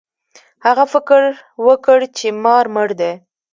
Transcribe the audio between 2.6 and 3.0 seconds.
مړ